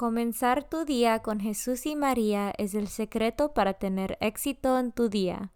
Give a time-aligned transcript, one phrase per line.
[0.00, 5.10] Comenzar tu día con Jesús y María es el secreto para tener éxito en tu
[5.10, 5.52] día.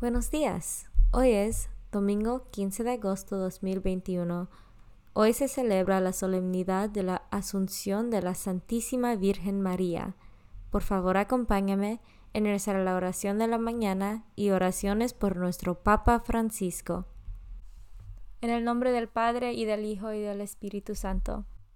[0.00, 0.90] Buenos días.
[1.12, 4.50] Hoy es domingo 15 de agosto 2021.
[5.14, 10.14] Hoy se celebra la solemnidad de la Asunción de la Santísima Virgen María.
[10.68, 12.02] Por favor, acompáñame
[12.34, 17.06] en la oración de la mañana y oraciones por nuestro Papa Francisco.
[18.42, 21.46] En el nombre del Padre y del Hijo y del Espíritu Santo.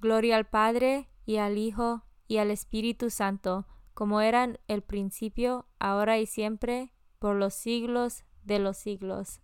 [0.00, 6.18] Gloria al Padre, y al Hijo, y al Espíritu Santo, como eran el principio, ahora
[6.18, 9.40] y siempre, por los siglos de los siglos.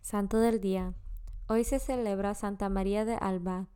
[0.00, 0.94] Santo del Día.
[1.48, 3.68] Hoy se celebra Santa María de Alba.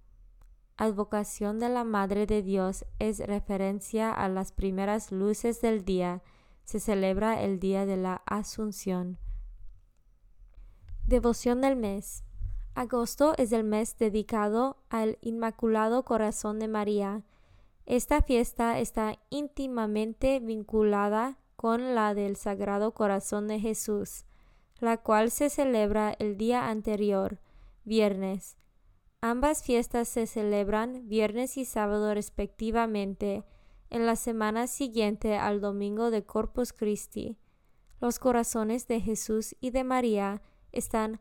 [0.76, 6.22] Advocación de la Madre de Dios es referencia a las primeras luces del día.
[6.64, 9.18] Se celebra el día de la Asunción.
[11.06, 12.24] Devoción del mes.
[12.74, 17.22] Agosto es el mes dedicado al Inmaculado Corazón de María.
[17.84, 24.24] Esta fiesta está íntimamente vinculada con la del Sagrado Corazón de Jesús,
[24.78, 27.38] la cual se celebra el día anterior,
[27.84, 28.56] viernes.
[29.20, 33.44] Ambas fiestas se celebran viernes y sábado respectivamente,
[33.90, 37.36] en la semana siguiente al domingo de Corpus Christi.
[38.00, 40.40] Los corazones de Jesús y de María
[40.72, 41.20] están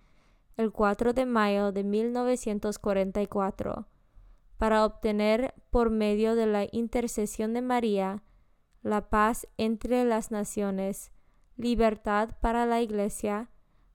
[0.57, 3.87] el 4 de mayo de 1944
[4.57, 8.23] para obtener por medio de la intercesión de María
[8.83, 11.11] la paz entre las naciones,
[11.55, 13.49] libertad para la Iglesia,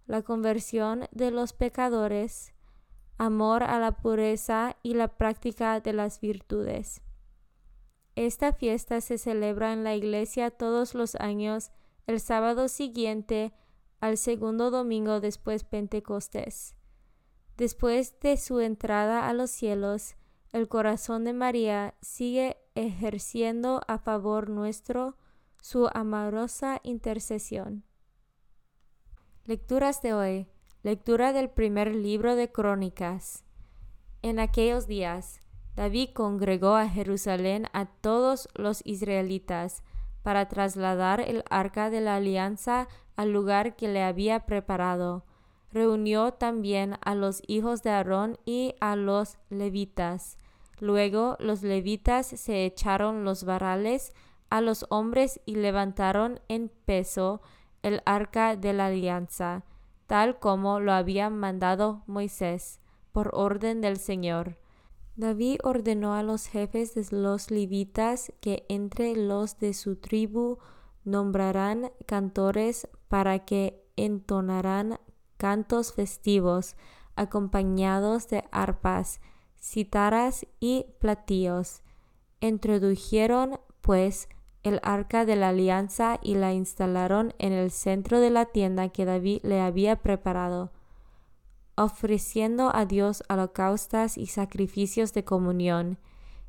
[0.06, 2.54] la conversión de los pecadores,
[3.18, 7.02] amor a la pureza y la práctica de las virtudes.
[8.14, 11.70] Esta fiesta se celebra en la Iglesia todos los años
[12.06, 13.52] el sábado siguiente
[14.00, 16.74] al segundo domingo después Pentecostés.
[17.56, 20.16] Después de su entrada a los cielos,
[20.52, 25.16] el corazón de María sigue ejerciendo a favor nuestro
[25.60, 27.84] su amorosa intercesión.
[29.44, 30.48] Lecturas de hoy.
[30.82, 33.44] Lectura del primer libro de Crónicas.
[34.22, 35.40] En aquellos días,
[35.74, 39.82] David congregó a Jerusalén a todos los israelitas
[40.26, 45.24] para trasladar el arca de la alianza al lugar que le había preparado.
[45.70, 50.36] Reunió también a los hijos de Aarón y a los levitas,
[50.80, 54.12] Luego los levitas se echaron los varales
[54.50, 57.40] a los hombres y levantaron en peso
[57.82, 59.62] el arca de la alianza,
[60.08, 62.80] tal como lo había mandado Moisés,
[63.12, 64.56] por orden del Señor.
[65.16, 70.58] David ordenó a los jefes de los levitas que entre los de su tribu
[71.04, 75.00] nombrarán cantores para que entonarán
[75.38, 76.76] cantos festivos
[77.14, 79.20] acompañados de arpas,
[79.58, 81.82] citaras y platillos.
[82.40, 84.28] Introdujeron, pues,
[84.62, 89.06] el arca de la alianza y la instalaron en el centro de la tienda que
[89.06, 90.72] David le había preparado,
[91.76, 95.98] ofreciendo a Dios holocaustas y sacrificios de comunión.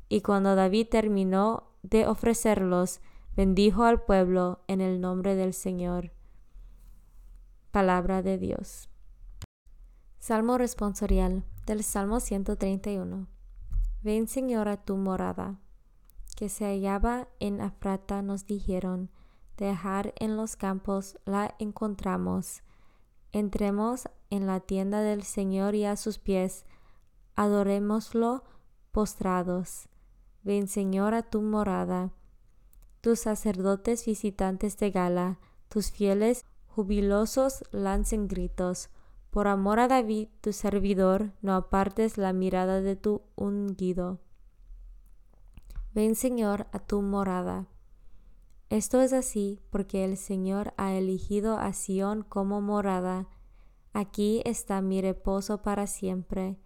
[0.08, 3.00] Y cuando David terminó de ofrecerlos,
[3.36, 6.12] bendijo al pueblo en el nombre del Señor.
[7.70, 8.88] Palabra de Dios.
[10.18, 13.28] Salmo responsorial del Salmo 131.
[14.02, 15.60] Ven Señor a tu morada,
[16.36, 19.10] que se hallaba en Afrata nos dijeron,
[19.56, 22.62] dejar en los campos la encontramos.
[23.32, 26.64] Entremos en la tienda del Señor y a sus pies,
[27.34, 28.44] adorémoslo
[28.92, 29.88] postrados.
[30.42, 32.12] Ven Señor a tu morada.
[33.00, 35.38] Tus sacerdotes visitantes de gala,
[35.68, 38.90] tus fieles jubilosos lancen gritos
[39.30, 44.20] por amor a David, tu servidor, no apartes la mirada de tu ungido.
[45.94, 47.66] Ven, Señor, a tu morada.
[48.70, 53.28] Esto es así porque el Señor ha elegido a Sión como morada.
[53.92, 56.56] Aquí está mi reposo para siempre,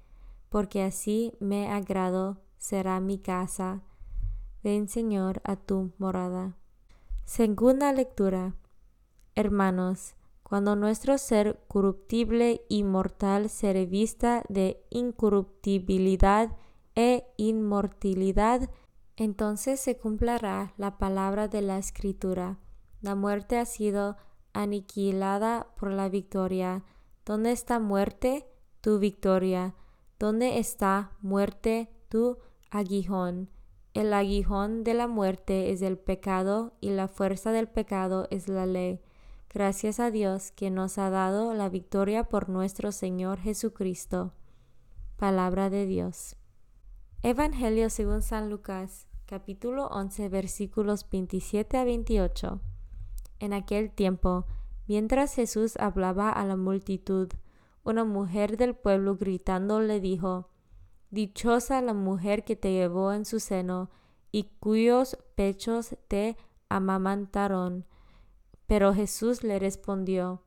[0.49, 3.83] porque así me agrado será mi casa.
[4.63, 6.57] Ven, Señor, a tu morada.
[7.25, 8.55] Segunda lectura.
[9.35, 16.55] Hermanos, cuando nuestro ser corruptible y mortal se revista de incorruptibilidad
[16.95, 18.69] e inmortalidad,
[19.17, 22.59] entonces se cumplirá la palabra de la Escritura.
[23.01, 24.17] La muerte ha sido
[24.53, 26.85] aniquilada por la victoria.
[27.25, 28.49] ¿Dónde está muerte?
[28.81, 29.77] Tu victoria.
[30.19, 31.89] ¿Dónde está muerte?
[32.09, 32.39] Tu
[32.71, 33.49] aguijón.
[33.95, 38.67] El aguijón de la muerte es el pecado y la fuerza del pecado es la
[38.67, 39.01] ley.
[39.51, 44.33] Gracias a Dios que nos ha dado la victoria por nuestro Señor Jesucristo.
[45.17, 46.37] Palabra de Dios.
[47.23, 52.61] Evangelio según San Lucas, capítulo 11, versículos 27 a 28.
[53.39, 54.47] En aquel tiempo,
[54.87, 57.29] mientras Jesús hablaba a la multitud,
[57.85, 60.49] una mujer del pueblo gritando le dijo,
[61.11, 63.91] Dichosa la mujer que te llevó en su seno
[64.31, 66.37] y cuyos pechos te
[66.69, 67.85] amamantaron
[68.73, 70.41] pero Jesús le respondió,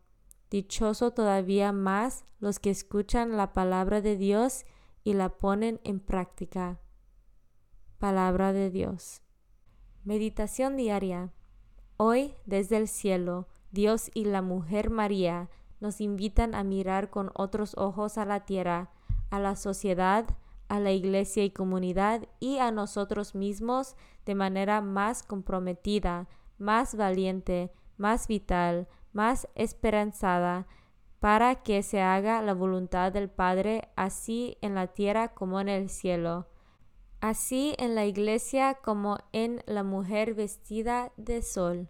[0.49, 4.65] Dichoso todavía más los que escuchan la palabra de Dios
[5.03, 6.79] y la ponen en práctica.
[7.99, 9.21] Palabra de Dios.
[10.03, 11.33] Meditación diaria.
[11.97, 15.49] Hoy, desde el cielo, Dios y la mujer María
[15.81, 18.89] nos invitan a mirar con otros ojos a la tierra,
[19.29, 20.25] a la sociedad,
[20.69, 26.27] a la iglesia y comunidad y a nosotros mismos de manera más comprometida,
[26.57, 30.67] más valiente, más vital, más esperanzada,
[31.19, 35.89] para que se haga la voluntad del Padre así en la tierra como en el
[35.89, 36.47] cielo,
[37.19, 41.89] así en la iglesia como en la mujer vestida de sol.